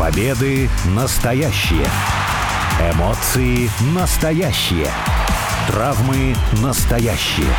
[0.00, 1.84] Победы настоящие.
[2.94, 4.86] Эмоции настоящие.
[5.66, 7.54] Травмы настоящие.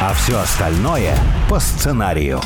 [0.00, 1.14] А все остальное
[1.50, 2.40] по сценарию.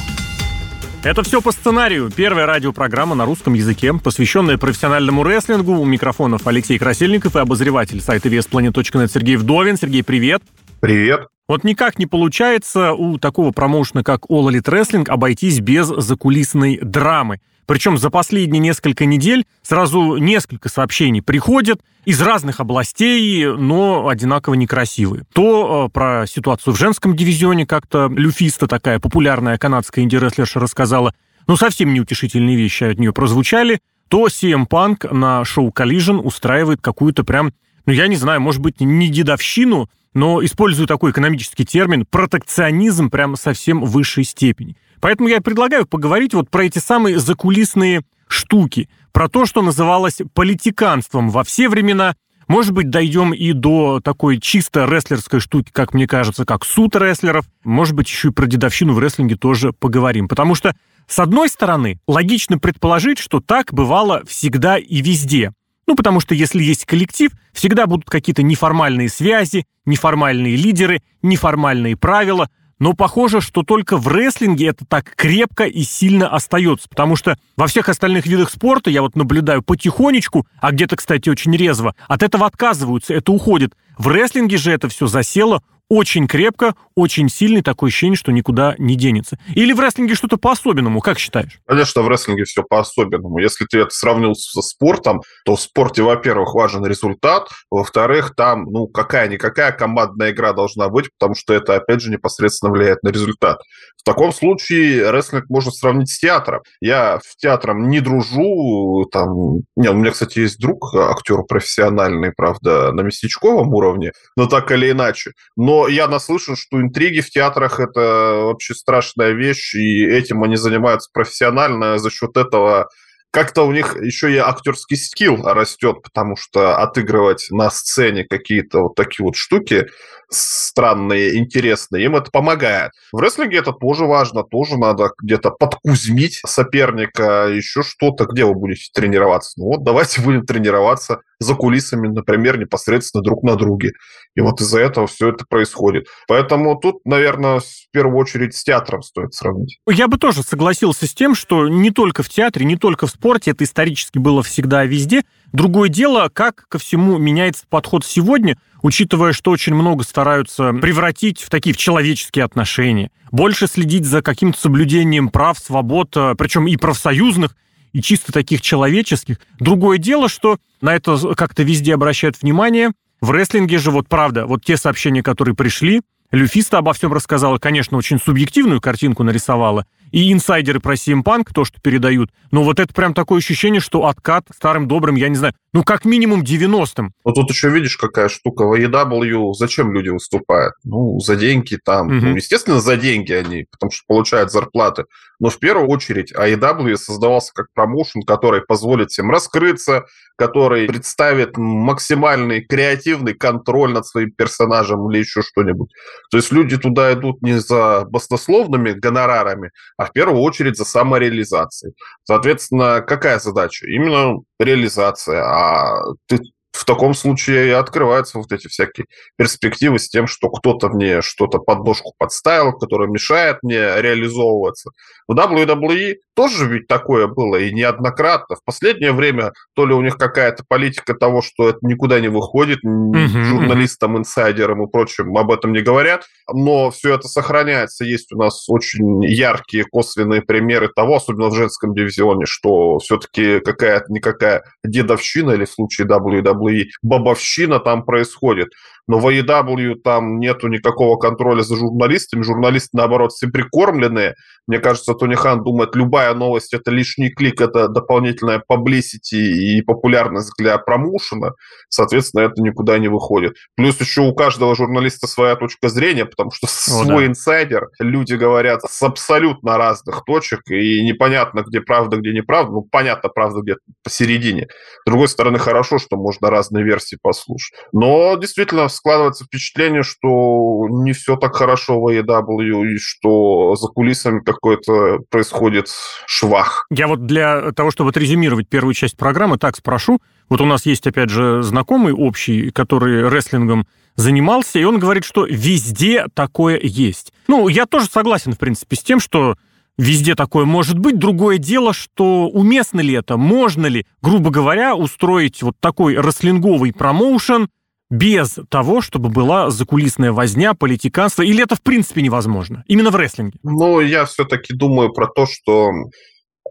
[1.04, 2.10] Это все по сценарию.
[2.10, 5.74] Первая радиопрограмма на русском языке, посвященная профессиональному рестлингу.
[5.74, 9.76] У микрофонов Алексей Красильников и обозреватель сайта VSPlanet.net Сергей Вдовин.
[9.76, 10.42] Сергей, привет.
[10.84, 11.28] Привет.
[11.48, 17.40] Вот никак не получается у такого промоушена, как All Elite Wrestling, обойтись без закулисной драмы.
[17.64, 25.24] Причем за последние несколько недель сразу несколько сообщений приходят из разных областей, но одинаково некрасивые.
[25.32, 31.14] То э, про ситуацию в женском дивизионе как-то Люфиста, такая популярная канадская инди-рестлерша, рассказала.
[31.46, 33.80] Ну, совсем неутешительные вещи от нее прозвучали.
[34.08, 37.54] То CM Punk на шоу Collision устраивает какую-то прям,
[37.86, 43.36] ну, я не знаю, может быть, не дедовщину, но использую такой экономический термин, протекционизм прямо
[43.36, 44.76] совсем высшей степени.
[45.00, 51.28] Поэтому я предлагаю поговорить вот про эти самые закулисные штуки, про то, что называлось политиканством
[51.30, 52.14] во все времена.
[52.46, 57.46] Может быть, дойдем и до такой чисто рестлерской штуки, как мне кажется, как суд рестлеров.
[57.64, 60.28] Может быть, еще и про дедовщину в рестлинге тоже поговорим.
[60.28, 60.74] Потому что,
[61.06, 65.52] с одной стороны, логично предположить, что так бывало всегда и везде.
[65.86, 72.48] Ну, потому что если есть коллектив, всегда будут какие-то неформальные связи, неформальные лидеры, неформальные правила–
[72.78, 77.66] но похоже, что только в рестлинге это так крепко и сильно остается, потому что во
[77.66, 82.46] всех остальных видах спорта я вот наблюдаю потихонечку, а где-то, кстати, очень резво, от этого
[82.46, 83.74] отказываются, это уходит.
[83.96, 85.62] В рестлинге же это все засело
[85.94, 89.38] очень крепко, очень сильный, такое ощущение, что никуда не денется.
[89.54, 91.60] Или в рестлинге что-то по-особенному, как считаешь?
[91.66, 93.38] Конечно, в рестлинге все по-особенному.
[93.38, 98.88] Если ты это сравнил со спортом, то в спорте, во-первых, важен результат, во-вторых, там, ну,
[98.88, 103.58] какая-никакая командная игра должна быть, потому что это, опять же, непосредственно влияет на результат.
[103.96, 106.60] В таком случае рестлинг можно сравнить с театром.
[106.80, 109.60] Я в театром не дружу, там...
[109.76, 114.90] Не, у меня, кстати, есть друг, актер профессиональный, правда, на местечковом уровне, но так или
[114.90, 115.32] иначе.
[115.56, 121.10] Но я наслышан, что интриги в театрах– это вообще страшная вещь, и этим они занимаются
[121.12, 122.88] профессионально, за счет этого
[123.34, 128.94] как-то у них еще и актерский скилл растет, потому что отыгрывать на сцене какие-то вот
[128.94, 129.86] такие вот штуки
[130.30, 132.92] странные, интересные, им это помогает.
[133.12, 138.88] В рестлинге это тоже важно, тоже надо где-то подкузмить соперника, еще что-то, где вы будете
[138.94, 139.54] тренироваться.
[139.56, 143.92] Ну вот давайте будем тренироваться за кулисами, например, непосредственно друг на друге.
[144.34, 146.06] И вот из-за этого все это происходит.
[146.26, 149.78] Поэтому тут, наверное, в первую очередь с театром стоит сравнить.
[149.88, 153.52] Я бы тоже согласился с тем, что не только в театре, не только в спорте,
[153.52, 155.22] это исторически было всегда везде.
[155.52, 161.48] Другое дело, как ко всему меняется подход сегодня, учитывая, что очень много стараются превратить в
[161.48, 167.54] такие в человеческие отношения, больше следить за каким-то соблюдением прав, свобод, э, причем и профсоюзных,
[167.94, 169.38] и чисто таких человеческих.
[169.58, 172.90] Другое дело, что на это как-то везде обращают внимание.
[173.22, 176.02] В рестлинге же вот правда, вот те сообщения, которые пришли,
[176.34, 181.64] Люфиста обо всем рассказала, конечно, очень субъективную картинку нарисовала, и инсайдеры про CM Punk, то,
[181.64, 182.30] что передают.
[182.50, 186.04] Но вот это прям такое ощущение, что откат старым добрым, я не знаю, ну как
[186.04, 187.12] минимум 90-м.
[187.24, 188.64] Ну тут еще видишь, какая штука.
[188.64, 190.74] В AEW зачем люди выступают?
[190.84, 192.08] Ну, за деньги там.
[192.08, 192.26] Угу.
[192.26, 195.04] Ну, естественно, за деньги они, потому что получают зарплаты.
[195.44, 200.06] Но в первую очередь AEW создавался как промоушен, который позволит всем раскрыться,
[200.36, 205.90] который представит максимальный креативный контроль над своим персонажем или еще что-нибудь.
[206.30, 211.92] То есть люди туда идут не за баснословными гонорарами, а в первую очередь за самореализацией.
[212.22, 213.86] Соответственно, какая задача?
[213.86, 215.44] Именно реализация.
[215.44, 216.38] А ты
[216.74, 221.58] в таком случае и открываются вот эти всякие перспективы с тем, что кто-то мне что-то
[221.58, 224.90] под ножку подставил, которое мешает мне реализовываться.
[225.28, 228.56] В WWE тоже ведь такое было и неоднократно.
[228.56, 232.80] В последнее время то ли у них какая-то политика того, что это никуда не выходит,
[232.84, 233.44] mm-hmm.
[233.44, 238.04] журналистам, инсайдерам и прочим об этом не говорят, но все это сохраняется.
[238.04, 244.12] Есть у нас очень яркие косвенные примеры того, особенно в женском дивизионе, что все-таки какая-то
[244.12, 246.63] никакая дедовщина или в случае WWE
[247.02, 248.72] бабовщина там происходит
[249.06, 254.34] но в AEW там нету никакого контроля за журналистами, журналисты, наоборот, все прикормленные.
[254.66, 260.52] Мне кажется, Тони Хан думает, любая новость– это лишний клик, это дополнительная publicity и популярность
[260.58, 261.52] для промоушена,
[261.88, 263.56] соответственно, это никуда не выходит.
[263.76, 267.26] Плюс еще у каждого журналиста своя точка зрения, потому что О, свой да.
[267.26, 273.28] инсайдер, люди говорят с абсолютно разных точек, и непонятно, где правда, где неправда, ну, понятно,
[273.28, 274.68] правда где-то посередине.
[275.02, 277.78] С другой стороны, хорошо, что можно разные версии послушать.
[277.92, 284.40] Но действительно, складывается впечатление, что не все так хорошо в AEW, и что за кулисами
[284.40, 285.88] какой-то происходит
[286.26, 286.86] швах.
[286.90, 290.20] Я вот для того, чтобы отрезюмировать первую часть программы, так спрошу.
[290.48, 293.86] Вот у нас есть, опять же, знакомый общий, который рестлингом
[294.16, 297.32] занимался, и он говорит, что везде такое есть.
[297.48, 299.56] Ну, я тоже согласен, в принципе, с тем, что
[299.98, 301.18] везде такое может быть.
[301.18, 307.68] Другое дело, что уместно ли это, можно ли, грубо говоря, устроить вот такой рестлинговый промоушен
[308.14, 312.84] без того, чтобы была закулисная возня, политиканство, или это в принципе невозможно?
[312.86, 313.58] Именно в рестлинге.
[313.62, 315.90] Ну, я все-таки думаю про то, что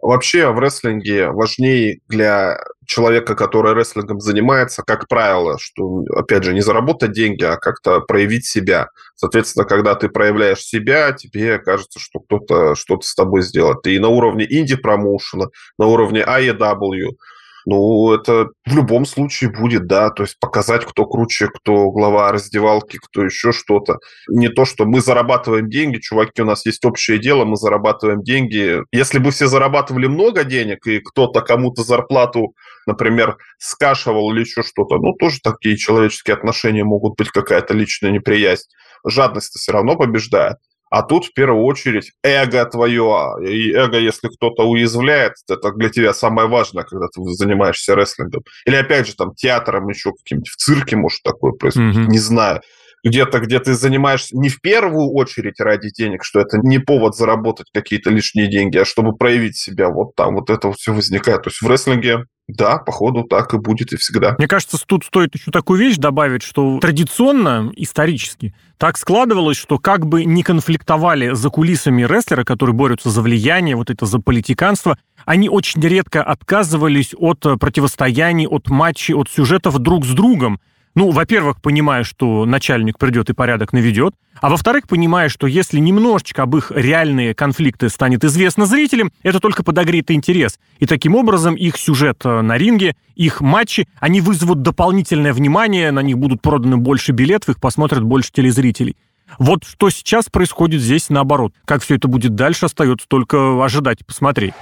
[0.03, 6.59] Вообще в рестлинге важнее для человека, который рестлингом занимается, как правило, что, опять же, не
[6.59, 8.89] заработать деньги, а как-то проявить себя.
[9.15, 13.87] Соответственно, когда ты проявляешь себя, тебе кажется, что кто-то что-то с тобой сделает.
[13.87, 15.47] И на уровне инди-промоушена,
[15.77, 17.11] на уровне AEW,
[17.65, 22.97] ну, это в любом случае будет, да, то есть показать, кто круче, кто глава раздевалки,
[22.97, 23.99] кто еще что-то.
[24.27, 28.81] Не то, что мы зарабатываем деньги, чуваки, у нас есть общее дело, мы зарабатываем деньги.
[28.91, 32.53] Если бы все зарабатывали много денег, и кто-то кому-то зарплату,
[32.85, 38.67] например, скашивал или еще что-то, ну, тоже такие человеческие отношения могут быть, какая-то личная неприязнь.
[39.05, 40.57] Жадность все равно побеждает.
[40.93, 43.33] А тут в первую очередь эго твое.
[43.41, 48.43] И эго, если кто-то уязвляет, это для тебя самое важное, когда ты занимаешься рестлингом.
[48.67, 52.09] Или опять же там театром еще каким-нибудь, в цирке может такое происходить, mm-hmm.
[52.09, 52.61] не знаю
[53.03, 57.67] где-то, где ты занимаешься не в первую очередь ради денег, что это не повод заработать
[57.73, 59.89] какие-то лишние деньги, а чтобы проявить себя.
[59.89, 61.41] Вот там вот это все возникает.
[61.41, 64.35] То есть в рестлинге да, походу так и будет и всегда.
[64.37, 70.05] Мне кажется, тут стоит еще такую вещь добавить, что традиционно, исторически, так складывалось, что как
[70.05, 75.47] бы не конфликтовали за кулисами рестлеры, которые борются за влияние, вот это за политиканство, они
[75.47, 80.59] очень редко отказывались от противостояний, от матчей, от сюжетов друг с другом.
[80.95, 86.43] Ну, во-первых, понимая, что начальник придет и порядок наведет, а во-вторых, понимая, что если немножечко
[86.43, 90.59] об их реальные конфликты станет известно зрителям, это только подогреет интерес.
[90.77, 96.01] И таким образом их сюжет э, на ринге, их матчи, они вызовут дополнительное внимание, на
[96.01, 98.95] них будут проданы больше билетов, их посмотрят больше телезрителей.
[99.39, 101.53] Вот что сейчас происходит здесь наоборот.
[101.65, 104.53] Как все это будет дальше, остается только ожидать и посмотреть.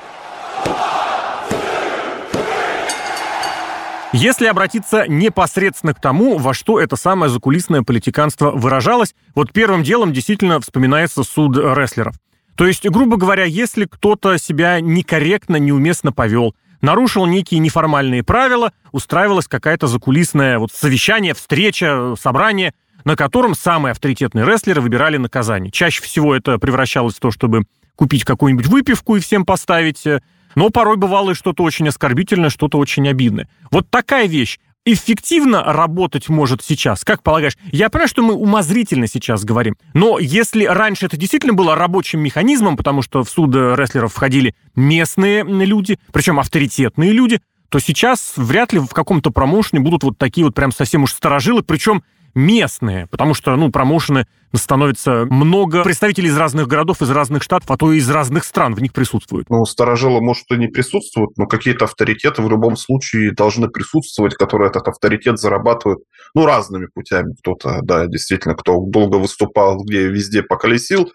[4.13, 10.11] Если обратиться непосредственно к тому, во что это самое закулисное политиканство выражалось, вот первым делом
[10.11, 12.15] действительно вспоминается суд рестлеров.
[12.55, 19.47] То есть, грубо говоря, если кто-то себя некорректно, неуместно повел, нарушил некие неформальные правила, устраивалось
[19.47, 22.73] какая-то закулисное вот совещание, встреча, собрание,
[23.05, 25.71] на котором самые авторитетные рестлеры выбирали наказание.
[25.71, 27.63] Чаще всего это превращалось в то, чтобы
[27.95, 30.21] купить какую-нибудь выпивку и всем поставить, э,
[30.55, 33.47] но порой бывало и что-то очень оскорбительное, что-то очень обидное.
[33.71, 37.03] Вот такая вещь эффективно работать может сейчас?
[37.03, 37.57] Как полагаешь?
[37.71, 42.77] Я понимаю, что мы умозрительно сейчас говорим, но если раньше это действительно было рабочим механизмом,
[42.77, 48.79] потому что в суд рестлеров входили местные люди, причем авторитетные люди, то сейчас вряд ли
[48.79, 52.03] в каком-то промоушене будут вот такие вот прям совсем уж сторожилы, причем
[52.33, 54.27] местные, потому что, ну, промоушены
[54.57, 58.75] становится много представителей из разных городов, из разных штатов, а то и из разных стран
[58.75, 59.49] в них присутствуют.
[59.49, 64.69] Ну, старожилы, может, и не присутствуют, но какие-то авторитеты в любом случае должны присутствовать, которые
[64.69, 65.99] этот авторитет зарабатывают,
[66.33, 67.33] ну, разными путями.
[67.39, 71.11] Кто-то, да, действительно, кто долго выступал, где везде поколесил,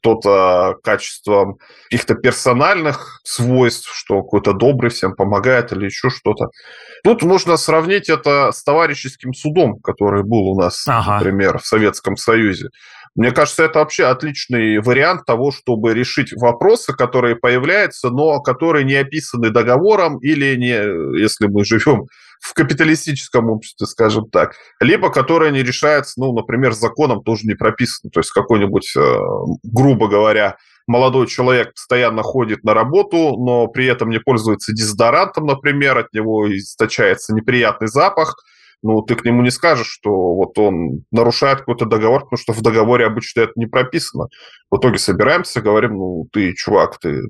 [0.00, 6.48] кто-то качеством каких-то персональных свойств, что какой-то добрый всем помогает или еще что-то.
[7.04, 11.16] Тут можно сравнить это с товарищеским судом, который был у нас, ага.
[11.16, 12.68] например, в Советском Союзе.
[13.16, 18.94] Мне кажется, это вообще отличный вариант того, чтобы решить вопросы, которые появляются, но которые не
[18.94, 22.06] описаны договором или не, если мы живем
[22.40, 28.10] в капиталистическом обществе, скажем так, либо которые не решаются, ну, например, законом тоже не прописано.
[28.10, 29.18] То есть какой-нибудь, э,
[29.64, 35.98] грубо говоря, молодой человек постоянно ходит на работу, но при этом не пользуется дезодорантом, например,
[35.98, 38.36] от него источается неприятный запах–
[38.82, 42.62] ну, ты к нему не скажешь, что вот он нарушает какой-то договор, потому что в
[42.62, 44.28] договоре обычно это не прописано.
[44.70, 47.22] В итоге собираемся, говорим, ну, ты, чувак, ты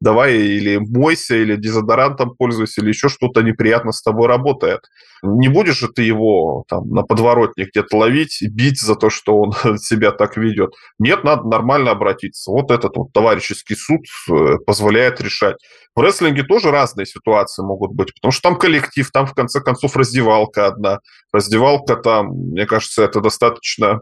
[0.00, 4.80] давай или мойся, или дезодорантом пользуйся, или еще что-то неприятно с тобой работает.
[5.22, 9.52] Не будешь же ты его там на подворотне где-то ловить бить за то, что он
[9.78, 10.74] себя так ведет.
[10.98, 12.50] Нет, надо нормально обратиться.
[12.50, 14.00] Вот этот вот товарищеский суд
[14.30, 15.56] э, позволяет решать.
[15.96, 19.96] В рестлинге тоже разные ситуации могут быть, потому что там коллектив, там в конце концов
[19.96, 21.00] раздевалка одна.
[21.32, 24.00] Раздевалка там, мне кажется, это достаточно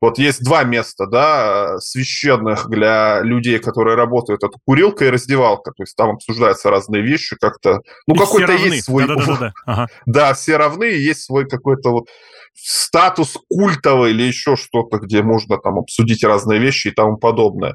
[0.00, 4.42] Вот есть два места, да, священных для людей, которые работают.
[4.42, 5.72] Это курилка и раздевалка.
[5.72, 7.80] То есть там обсуждаются разные вещи как-то.
[8.06, 9.06] Ну, какой-то есть свой...
[9.06, 9.52] Да-да-да.
[9.66, 9.86] Ага.
[10.06, 12.08] Да, все равны, есть свой какой-то вот
[12.54, 17.74] статус культовый или еще что-то, где можно там обсудить разные вещи и тому подобное.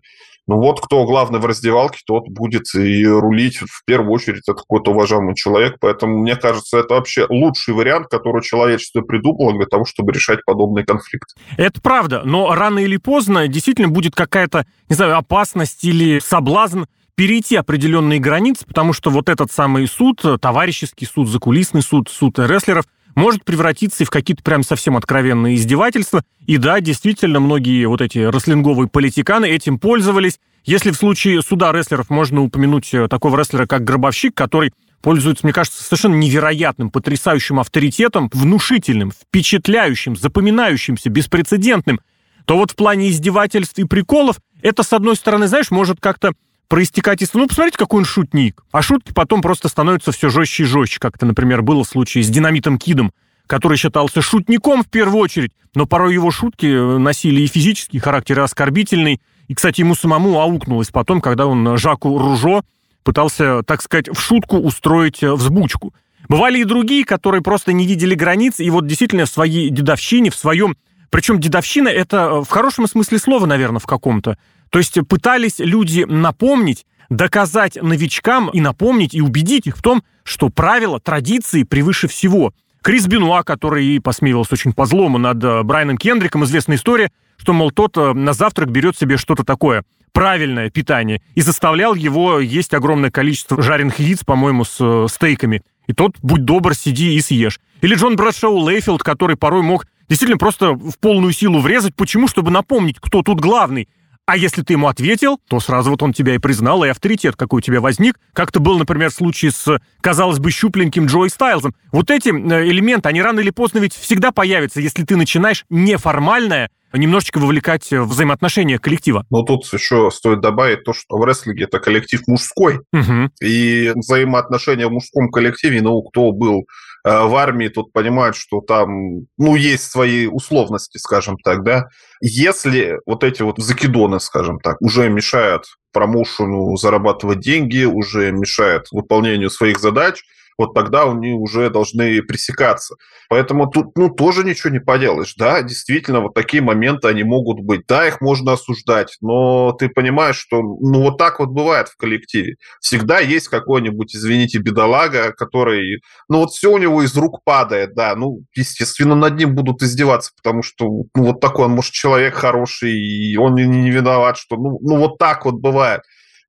[0.49, 3.57] Ну вот кто главный в раздевалке, тот будет и рулить.
[3.59, 5.75] В первую очередь это какой-то уважаемый человек.
[5.79, 10.83] Поэтому, мне кажется, это вообще лучший вариант, который человечество придумало для того, чтобы решать подобный
[10.83, 11.35] конфликт.
[11.55, 17.55] Это правда, но рано или поздно действительно будет какая-то, не знаю, опасность или соблазн перейти
[17.55, 22.85] определенные границы, потому что вот этот самый суд, товарищеский суд, закулисный суд, суд рестлеров–
[23.15, 26.23] может превратиться и в какие-то прям совсем откровенные издевательства.
[26.45, 30.39] И да, действительно, многие вот эти рестлинговые политиканы этим пользовались.
[30.65, 35.53] Если в случае суда рестлеров можно упомянуть э, такого рестлера, как Гробовщик, который пользуется, мне
[35.53, 42.01] кажется, совершенно невероятным, потрясающим авторитетом, внушительным, впечатляющим, запоминающимся, беспрецедентным,
[42.45, 46.33] то вот в плане издевательств и приколов это, с одной стороны, знаешь, может как-то
[46.69, 47.33] проистекать из...
[47.33, 48.63] Ну, посмотрите, какой он шутник.
[48.71, 52.23] А шутки потом просто становятся все жестче и жестче, как это, например, было в случае
[52.23, 53.11] с Динамитом Кидом,
[53.47, 58.39] который считался шутником в первую очередь, но порой его шутки э, носили и физический характер,
[58.39, 59.19] и оскорбительный.
[59.47, 62.61] И, кстати, ему самому аукнулось потом, когда он Жаку Ружо
[63.03, 65.93] пытался, так сказать, в шутку устроить э, взбучку.
[66.27, 70.35] Бывали и другие, которые просто не видели границ, и вот действительно в своей дедовщине, в
[70.35, 70.77] своем...
[71.09, 74.37] Причем дедовщина— это э, в хорошем смысле слова, наверное, в каком-то.
[74.69, 80.49] То есть пытались люди напомнить, доказать новичкам и напомнить, и убедить их в том, что
[80.49, 82.53] правила, традиции превыше всего.
[82.81, 87.71] Крис Бенуа, который посмеивался очень по злому над э, Брайаном Кендриком, известная история, что, мол,
[87.71, 93.11] тот э, на завтрак берет себе что-то такое, правильное питание, и заставлял его есть огромное
[93.11, 95.61] количество жареных яиц, по-моему, с стейками.
[95.87, 97.59] И тот, будь добр, сиди и съешь.
[97.81, 101.95] Или Джон Брэдшоу Лейфилд, который порой мог действительно просто в полную силу врезать.
[101.95, 102.27] Почему?
[102.27, 103.87] Чтобы напомнить, кто тут главный.
[104.25, 107.57] А если ты ему ответил, то сразу вот он тебя и признал, и авторитет какой
[107.57, 108.19] у тебя возник.
[108.33, 111.73] Как-то был, например, случай с, казалось бы, щупленьким Джой Стайлзом.
[111.91, 116.69] Вот эти э, элементы, они рано или поздно ведь всегда появятся, если ты начинаешь неформальное
[116.93, 119.25] немножечко вовлекать в взаимоотношения коллектива.
[119.31, 122.79] Но тут еще стоит добавить то, что в рестлинге это коллектив мужской.
[122.93, 123.29] Угу.
[123.43, 129.25] И взаимоотношения в мужском коллективе, ну, кто был Э, в армии тут понимают, что там,
[129.37, 131.87] ну, есть свои условности, скажем так, да.
[132.21, 139.49] Если вот эти вот закидоны, скажем так, уже мешают промоушену зарабатывать деньги, уже мешают выполнению
[139.49, 140.21] своих задач–
[140.59, 142.95] вот тогда они уже должны пресекаться.
[143.29, 145.33] Поэтому тут ну, тоже ничего не поделаешь.
[145.35, 147.81] Да, действительно, вот такие моменты, они могут быть.
[147.87, 152.57] Да, их можно осуждать, но ты понимаешь, что ну вот так вот бывает в коллективе.
[152.81, 158.13] Всегда есть какой-нибудь, извините, бедолага, который, ну вот все у него из рук падает, да,
[158.15, 160.85] ну, естественно, над ним будут издеваться, потому что
[161.15, 165.17] ну вот такой он, может, человек хороший, и он не, виноват, что ну, ну вот
[165.17, 166.01] так вот бывает.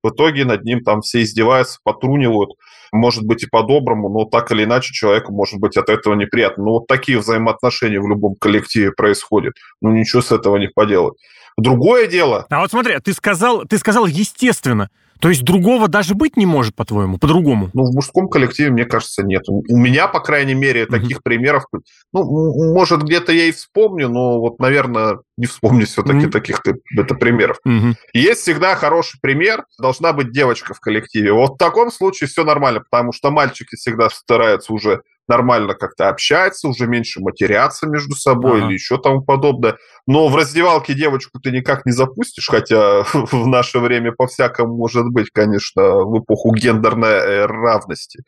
[0.03, 2.53] В итоге над ним там все издеваются, потрунивают
[2.93, 6.65] может быть и по-доброму, но так или иначе человеку может быть от этого неприятно.
[6.65, 9.55] Ну, вот такие взаимоотношения в любом коллективе происходят.
[9.81, 11.15] Ну, ничего с этого не поделать.
[11.57, 12.47] Другое дело...
[12.49, 14.91] А вот смотри, ты сказал, ты сказал естественно.
[15.21, 17.71] То есть другого даже быть не может, по-твоему, по-другому?
[17.75, 19.43] Ну, в мужском коллективе, мне кажется, нет.
[19.49, 21.23] У меня, по крайней мере, таких mm-hmm.
[21.23, 21.65] примеров...
[22.13, 26.31] Ну, может, где-то я и вспомню, но вот, наверное, не вспомню все-таки mm-hmm.
[26.31, 26.63] таких
[26.97, 27.59] это примеров.
[27.67, 27.95] Mm-hmm.
[28.15, 29.65] Есть всегда хороший пример.
[29.79, 31.33] Должна быть девочка в коллективе.
[31.33, 36.69] Вот в таком случае все нормально, потому что мальчики всегда стараются уже нормально как-то общаться,
[36.69, 38.67] уже меньше матерятся между собой ага.
[38.67, 39.77] или еще тому подобное.
[40.07, 45.31] Но в раздевалке девочку ты никак не запустишь, хотя в наше время по-всякому может быть,
[45.33, 48.23] конечно, в эпоху гендерной э, равности.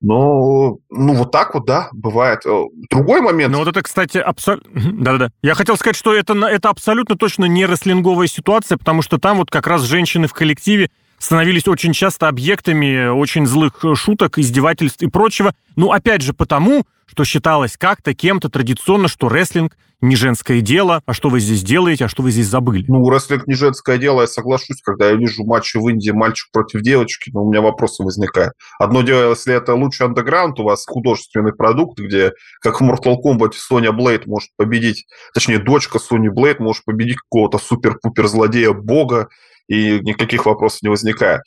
[0.00, 2.46] Но, ну, вот так вот, да, бывает.
[2.46, 3.52] Э, другой момент...
[3.52, 4.70] Ну, вот это, кстати, абсолютно...
[4.92, 5.30] Да-да-да.
[5.42, 9.50] Я хотел сказать, что это, это абсолютно точно не рестлинговая ситуация, потому что там вот
[9.50, 15.54] как раз женщины в коллективе становились очень часто объектами очень злых шуток, издевательств и прочего.
[15.76, 21.12] Ну, опять же, потому, что считалось как-то кем-то традиционно, что рестлинг не женское дело, а
[21.12, 22.84] что вы здесь делаете, а что вы здесь забыли?
[22.86, 26.82] Ну, рестлинг не женское дело, я соглашусь, когда я вижу матчи в Индии, мальчик против
[26.82, 28.52] девочки, но у меня вопросы возникают.
[28.78, 33.54] Одно дело, если это лучший андеграунд, у вас художественный продукт, где, как в Mortal Kombat,
[33.54, 39.28] Соня Блейд может победить, точнее, дочка Сони Блейд может победить какого-то супер-пупер злодея бога,
[39.68, 41.42] и никаких вопросов не возникает.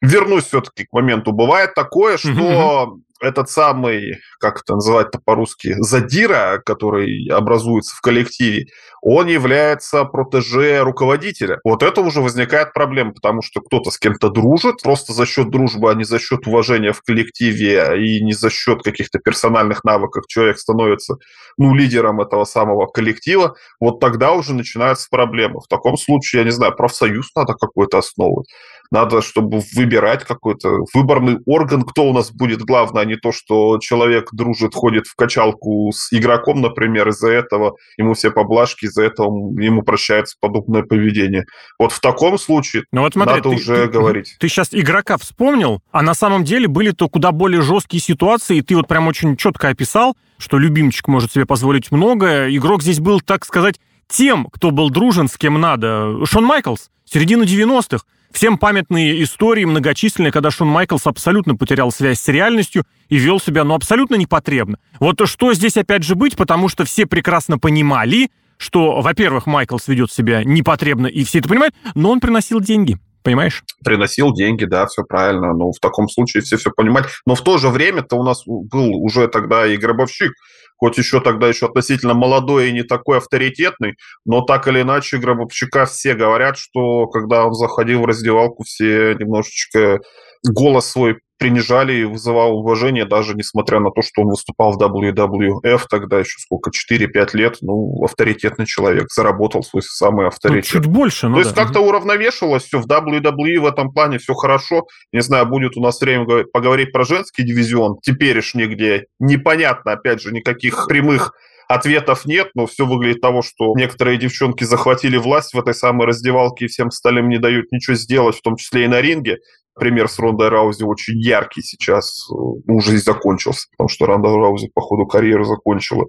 [0.00, 1.32] Вернусь все-таки к моменту.
[1.32, 2.98] Бывает такое, что.
[3.20, 8.66] Этот самый, как это называть-то по-русски, задира, который образуется в коллективе,
[9.02, 11.60] он является протеже руководителя.
[11.64, 15.90] Вот это уже возникает проблема, потому что кто-то с кем-то дружит, просто за счет дружбы,
[15.90, 20.58] а не за счет уважения в коллективе и не за счет каких-то персональных навыков человек
[20.58, 21.18] становится
[21.56, 25.60] ну, лидером этого самого коллектива, вот тогда уже начинаются проблемы.
[25.60, 28.48] В таком случае, я не знаю, профсоюз надо какой-то основывать.
[28.90, 33.78] Надо, чтобы выбирать какой-то выборный орган, кто у нас будет главное, а не то, что
[33.78, 39.28] человек дружит, ходит в качалку с игроком, например, из-за этого ему все поблажки, из-за этого
[39.60, 41.44] ему прощается подобное поведение.
[41.78, 44.36] Вот в таком случае ну, вот смотри, надо ты, уже ты, говорить.
[44.38, 48.62] Ты сейчас игрока вспомнил, а на самом деле были то куда более жесткие ситуации, и
[48.62, 52.54] ты вот прям очень четко описал, что любимчик может себе позволить многое.
[52.54, 56.24] Игрок здесь был, так сказать, тем, кто был дружен с кем надо.
[56.26, 58.04] Шон Майклс, середина 90-х.
[58.32, 63.64] Всем памятные истории многочисленные, когда Шон Майклс абсолютно потерял связь с реальностью и вел себя,
[63.64, 64.78] ну, абсолютно непотребно.
[65.00, 70.10] Вот что здесь опять же быть, потому что все прекрасно понимали, что, во-первых, Майклс ведет
[70.10, 72.98] себя непотребно, и все это понимают, но он приносил деньги.
[73.22, 73.64] Понимаешь?
[73.84, 75.52] Приносил деньги, да, все правильно.
[75.52, 77.08] Ну, в таком случае все все понимают.
[77.26, 80.30] Но в то же время-то у нас был уже тогда и гробовщик,
[80.76, 85.86] хоть еще тогда еще относительно молодой и не такой авторитетный, но так или иначе Гробовщика
[85.86, 90.00] все говорят, что когда он заходил в раздевалку, все немножечко
[90.46, 95.82] голос свой принижали и вызывал уважение, даже несмотря на то, что он выступал в WWF
[95.88, 100.74] тогда еще сколько, 4-5 лет, ну, авторитетный человек, заработал свой самый ну, авторитет.
[100.74, 101.48] Ну, чуть больше, ну То да.
[101.48, 104.86] есть как-то уравновешивалось все, в WWE в этом плане все хорошо.
[105.12, 110.32] Не знаю, будет у нас время поговорить про женский дивизион, теперешний, где непонятно, опять же,
[110.32, 111.32] никаких прямых
[111.68, 116.66] ответов нет, но все выглядит того, что некоторые девчонки захватили власть в этой самой раздевалке
[116.66, 119.38] и всем остальным не дают ничего сделать, в том числе и на ринге.
[119.78, 124.70] Пример с Ронда Раузи очень яркий сейчас, э, уже здесь закончился, потому что Ронда Раузи
[124.74, 126.06] по ходу карьеры закончила.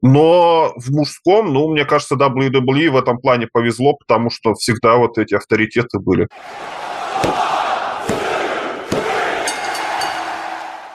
[0.00, 5.18] Но в мужском, ну, мне кажется, WWE в этом плане повезло, потому что всегда вот
[5.18, 6.28] эти авторитеты были.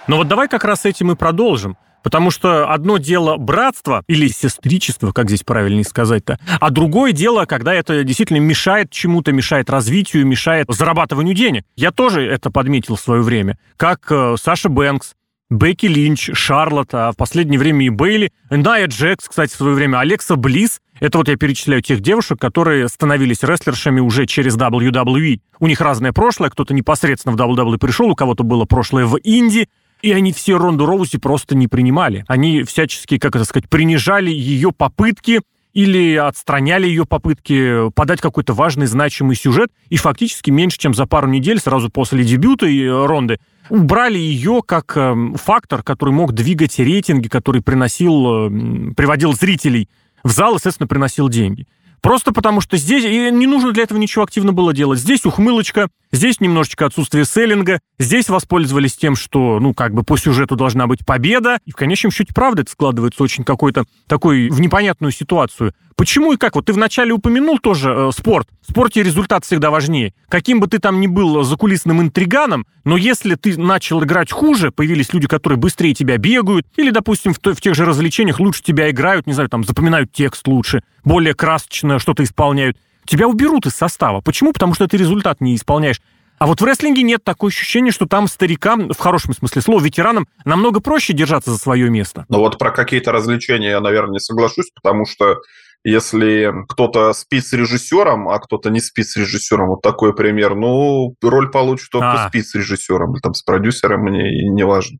[0.07, 1.77] Но вот давай как раз этим и продолжим.
[2.05, 7.73] Потому что одно дело братство или сестричество, как здесь правильнее сказать-то, а другое дело, когда
[7.73, 11.63] это действительно мешает чему-то, мешает развитию, мешает зарабатыванию денег.
[11.75, 13.57] Я тоже это подметил в свое время.
[13.75, 15.15] Как э, Саша Бэнкс,
[15.49, 19.97] Бекки Линч, Шарлотт, а в последнее время и Бейли, Ная Джекс, кстати, в свое время,
[19.97, 20.81] Алекса Близ.
[20.99, 25.39] Это вот я перечисляю тех девушек, которые становились рестлершами уже через WWE.
[25.59, 29.69] У них разное прошлое, кто-то непосредственно в WWE пришел, у кого-то было прошлое в Индии,
[30.05, 32.25] и они все Ронду Роузи просто не принимали.
[32.27, 35.41] Они всячески, как это сказать, принижали ее попытки
[35.73, 41.27] или отстраняли ее попытки подать какой-то важный, значимый сюжет, и фактически меньше, чем за пару
[41.27, 42.67] недель, сразу после дебюта
[43.07, 43.39] Ронды,
[43.69, 49.89] убрали ее как э, фактор, который мог двигать рейтинги, который приносил, э, приводил зрителей
[50.23, 51.65] в зал и, естественно, приносил деньги.
[52.05, 54.99] Просто потому что здесь и не нужно для этого ничего активно было делать.
[54.99, 60.55] Здесь ухмылочка, здесь немножечко отсутствие селлинга, здесь воспользовались тем, что, ну, как бы по сюжету
[60.55, 65.11] должна быть победа, и в конечном счете, правда, это складывается очень какой-то такой в непонятную
[65.11, 65.73] ситуацию.
[65.95, 66.55] Почему и как?
[66.55, 68.49] Вот ты вначале упомянул тоже э, спорт.
[68.61, 70.13] В спорте результат всегда важнее.
[70.27, 75.13] Каким бы ты там ни был закулисным интриганом, но если ты начал играть хуже, появились
[75.13, 79.25] люди, которые быстрее тебя бегают, или, допустим, в, в тех же развлечениях лучше тебя играют,
[79.25, 84.21] не знаю, там, запоминают текст лучше, более красочно что-то исполняют, тебя уберут из состава.
[84.21, 84.53] Почему?
[84.53, 86.01] Потому что ты результат не исполняешь.
[86.37, 90.27] А вот в рестлинге нет такое ощущение, что там старикам, в хорошем смысле слова, ветеранам,
[90.43, 92.25] намного проще держаться за свое место.
[92.27, 95.37] Ну вот про какие-то развлечения я, наверное, не соглашусь, потому что
[95.85, 101.15] если кто-то спит с режиссером, а кто-то не спит с режиссером, вот такой пример, ну,
[101.21, 102.27] роль получит тот, кто а.
[102.27, 104.97] спит с режиссером, или там с продюсером, мне не важно.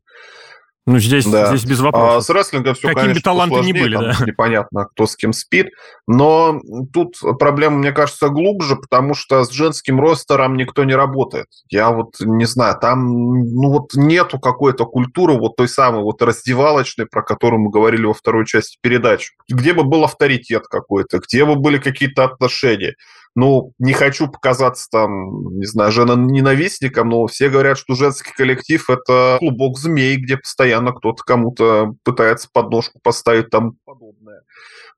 [0.88, 1.48] Ну, здесь, да.
[1.48, 2.18] здесь без вопросов.
[2.18, 4.16] А с рестлингом все, Какими конечно, таланты не были, да.
[4.26, 5.70] Непонятно, кто с кем спит.
[6.08, 6.62] Но
[6.94, 11.48] тут проблема, мне кажется, глубже, потому что с женским ростером никто не работает.
[11.70, 17.08] Я вот не знаю, там ну вот нету какой-то культуры вот той самой вот раздевалочной,
[17.08, 19.34] про которую мы говорили во второй части передачи.
[19.50, 22.94] Где бы был авторитет какой-то, где бы были какие-то отношения
[23.36, 29.38] ну, не хочу показаться там, не знаю, жена-ненавистником, но все говорят, что женский коллектив– это
[29.40, 34.44] клубок змей, где постоянно кто-то кому-то пытается подножку поставить там подобное.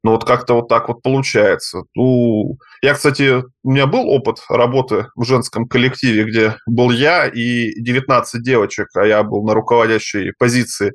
[0.03, 1.83] Ну, вот как-то вот так вот получается.
[1.95, 7.73] Ну, я, кстати, у меня был опыт работы в женском коллективе, где был я и
[7.81, 10.93] 19 девочек, а я был на руководящей позиции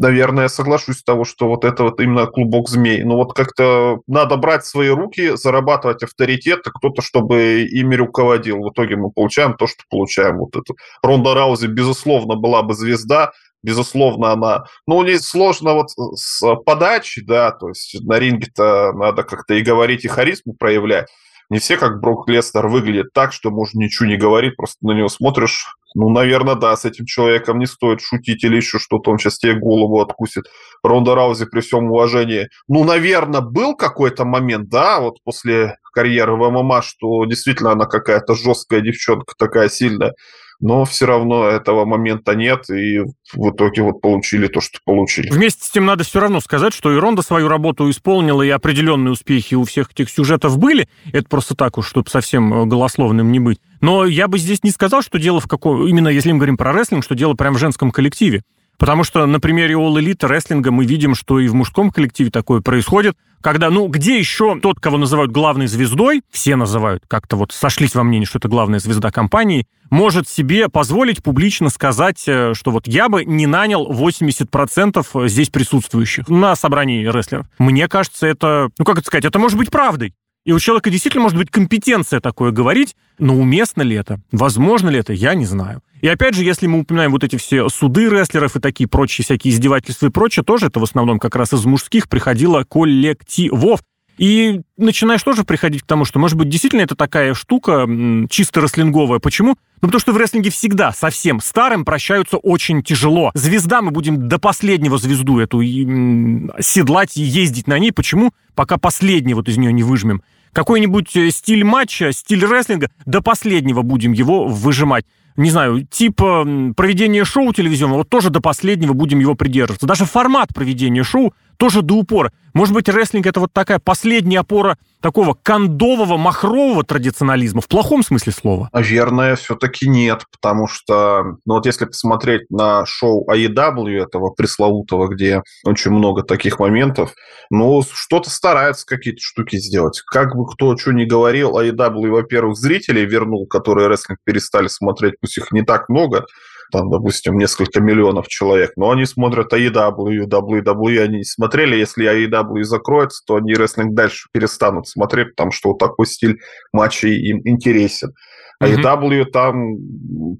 [0.00, 3.04] наверное, соглашусь с того, что вот это вот именно клубок змей.
[3.04, 8.58] Но вот как-то надо брать свои руки, зарабатывать авторитет, кто-то, чтобы ими руководил.
[8.58, 10.38] В итоге мы получаем то, что получаем.
[10.38, 10.74] Вот это.
[11.02, 13.32] Ронда Раузи, безусловно, была бы звезда,
[13.62, 14.64] безусловно, она...
[14.86, 19.62] Ну, у нее сложно вот с подачей, да, то есть на ринге-то надо как-то и
[19.62, 21.08] говорить, и харизму проявлять.
[21.50, 25.08] Не все, как Брок Лестер, выглядят так, что можно ничего не говорить, просто на него
[25.08, 29.38] смотришь, ну, наверное, да, с этим человеком не стоит шутить или еще что-то, он сейчас
[29.38, 30.44] тебе голову откусит.
[30.84, 32.48] Ронда Раузи при всем уважении.
[32.68, 38.36] Ну, наверное, был какой-то момент, да, вот после карьеры в ММА, что действительно она какая-то
[38.36, 40.14] жесткая девчонка, такая сильная
[40.60, 43.00] но все равно этого момента нет, и
[43.32, 45.30] в итоге вот получили то, что получили.
[45.30, 49.54] Вместе с тем надо все равно сказать, что Иронда свою работу исполнила, и определенные успехи
[49.54, 50.88] у всех этих сюжетов были.
[51.12, 53.58] Это просто так уж, чтобы совсем э, голословным не быть.
[53.80, 55.86] Но я бы здесь не сказал, что дело в каком...
[55.86, 58.42] Именно если мы говорим про рестлинг, что дело прям в женском коллективе.
[58.80, 62.62] Потому что на примере All Elite рестлинга мы видим, что и в мужском коллективе такое
[62.62, 67.94] происходит, когда, ну, где еще тот, кого называют главной звездой, все называют, как-то вот сошлись
[67.94, 72.88] во мнении, что это главная звезда компании, может себе позволить публично сказать, э, что вот
[72.88, 77.46] я бы не нанял 80% здесь присутствующих на собрании рестлеров.
[77.58, 80.14] Мне кажется, это, ну, как это сказать, это может быть правдой.
[80.46, 84.20] И у человека действительно может быть компетенция такое говорить, но уместно ли это?
[84.32, 85.12] Возможно ли это?
[85.12, 85.82] Я не знаю.
[86.00, 89.52] И опять же, если мы упоминаем вот эти все суды рестлеров и такие прочие всякие
[89.52, 93.80] издевательства и прочее, тоже это в основном как раз из мужских приходило коллективов.
[94.18, 97.88] И начинаешь тоже приходить к тому, что, может быть, действительно это такая штука
[98.28, 99.18] чисто рестлинговая.
[99.18, 99.56] Почему?
[99.80, 103.30] Ну, потому что в рестлинге всегда совсем старым прощаются очень тяжело.
[103.32, 107.92] Звезда, мы будем до последнего звезду эту седлать и ездить на ней.
[107.92, 108.32] Почему?
[108.54, 110.22] Пока последний вот из нее не выжмем.
[110.52, 115.04] Какой-нибудь э, стиль матча, стиль рестлинга, до последнего будем его выжимать
[115.36, 119.86] не знаю, типа проведения шоу телевизионного, вот тоже до последнего будем его придерживаться.
[119.86, 122.32] Даже формат проведения шоу тоже до упора.
[122.54, 128.32] Может быть, рестлинг это вот такая последняя опора такого кондового, махрового традиционализма, в плохом смысле
[128.32, 128.70] слова?
[128.72, 135.42] Наверное, все-таки нет, потому что, ну вот если посмотреть на шоу AEW, этого пресловутого, где
[135.64, 137.12] очень много таких моментов,
[137.50, 140.00] ну, что-то стараются какие-то штуки сделать.
[140.10, 145.38] Как бы кто что ни говорил, AEW, во-первых, зрителей вернул, которые рестлинг перестали смотреть, пусть
[145.38, 146.24] их не так много,
[146.70, 153.22] там, допустим, несколько миллионов человек, но они смотрят AEW, WWE, они смотрели, если AEW закроется,
[153.26, 156.38] то они рестлинг дальше перестанут смотреть, потому что вот такой стиль
[156.72, 158.14] матчей им интересен.
[158.60, 159.76] А AEW там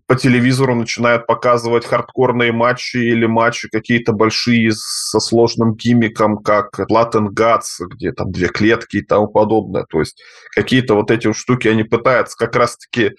[0.06, 7.28] по телевизору начинают показывать хардкорные матчи или матчи какие-то большие со сложным гиммиком, как and
[7.30, 9.86] Guts, где там две клетки и тому подобное.
[9.88, 10.22] То есть
[10.54, 13.12] какие-то вот эти вот штуки они пытаются как раз-таки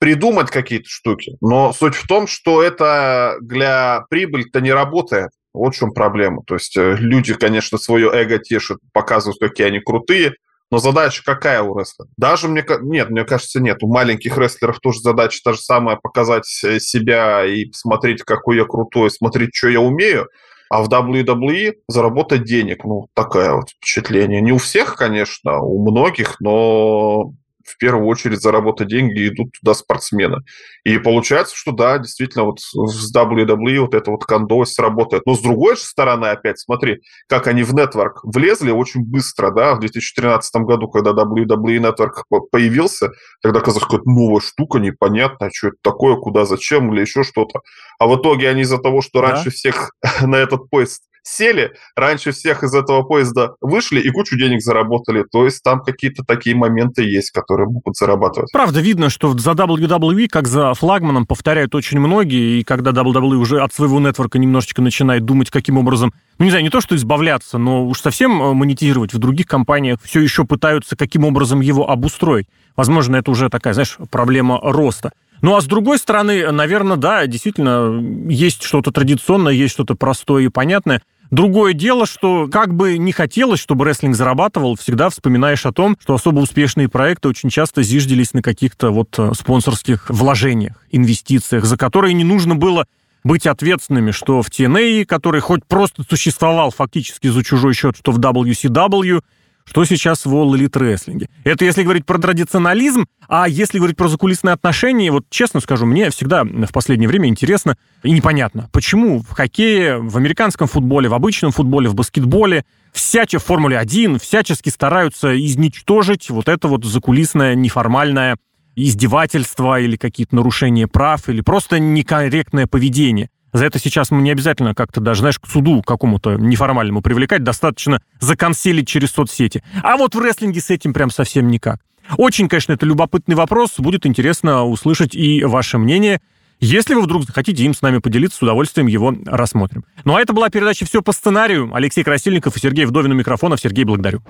[0.00, 1.36] придумать какие-то штуки.
[1.42, 5.30] Но суть в том, что это для прибыли-то не работает.
[5.52, 6.42] Вот в чем проблема.
[6.46, 10.34] То есть э, люди, конечно, свое эго тешат, показывают, какие они крутые,
[10.70, 12.08] но задача какая у рестлера?
[12.16, 12.64] Даже мне...
[12.82, 13.82] Нет, мне кажется, нет.
[13.82, 19.10] У маленьких рестлеров тоже задача та же самая, показать себя и посмотреть, какой я крутой,
[19.10, 20.28] смотреть, что я умею.
[20.68, 24.40] А в WWE заработать денег, ну, такое вот впечатление.
[24.40, 27.32] Не у всех, конечно, у многих, но
[27.66, 30.42] в первую очередь заработать деньги идут туда спортсмены.
[30.84, 35.24] И получается, что да, действительно, вот с WWE вот это вот кондовость работает.
[35.26, 39.74] Но с другой же стороны, опять смотри, как они в нетворк влезли очень быстро, да,
[39.74, 43.10] в 2013 году, когда WWE Network появился,
[43.42, 47.60] тогда казалось, какая-то новая штука, непонятная, что это такое, куда, зачем, или еще что-то.
[47.98, 49.32] А в итоге они из-за того, что да?
[49.32, 49.90] раньше всех
[50.22, 55.24] на этот поезд сели, раньше всех из этого поезда вышли и кучу денег заработали.
[55.30, 58.50] То есть там какие-то такие моменты есть, которые могут зарабатывать.
[58.52, 63.60] Правда, видно, что за WWE, как за флагманом, повторяют очень многие, и когда WWE уже
[63.60, 67.58] от своего нетворка немножечко начинает думать, каким образом, ну не знаю, не то, что избавляться,
[67.58, 72.46] но уж совсем э, монетизировать, в других компаниях все еще пытаются каким образом его обустроить.
[72.76, 75.12] Возможно, это уже такая, знаешь, проблема роста.
[75.42, 80.48] Ну, а с другой стороны, наверное, да, действительно, есть что-то традиционное, есть что-то простое и
[80.48, 81.02] понятное.
[81.30, 86.14] Другое дело, что как бы не хотелось, чтобы рестлинг зарабатывал, всегда вспоминаешь о том, что
[86.14, 92.14] особо успешные проекты очень часто зиждились на каких-то вот э, спонсорских вложениях, инвестициях, за которые
[92.14, 92.86] не нужно было
[93.24, 98.20] быть ответственными, что в TNA, который хоть просто существовал фактически за чужой счет, что в
[98.20, 99.20] WCW,
[99.66, 101.28] что сейчас в All Elite Wrestling.
[101.44, 106.10] Это если говорить про традиционализм, а если говорить про закулисные отношения, вот честно скажу, мне
[106.10, 111.50] всегда в последнее время интересно и непонятно, почему в хоккее, в американском футболе, в обычном
[111.52, 118.36] футболе, в баскетболе, всячески в Формуле 1 всячески стараются изничтожить вот это вот закулисное, неформальное
[118.76, 123.28] издевательство или какие-то нарушения прав, или просто некорректное поведение.
[123.56, 128.02] За это сейчас мы не обязательно как-то даже, знаешь, к суду какому-то неформальному привлекать, достаточно
[128.20, 129.64] законселить через соцсети.
[129.82, 131.80] А вот в рестлинге с этим прям совсем никак.
[132.18, 136.20] Очень, конечно, это любопытный вопрос, будет интересно услышать и ваше мнение.
[136.60, 139.86] Если вы вдруг захотите им с нами поделиться, с удовольствием его рассмотрим.
[140.04, 141.74] Ну а это была передача «Все по сценарию».
[141.74, 143.58] Алексей Красильников и Сергей Вдовин у микрофонов.
[143.58, 144.20] Сергей, благодарю.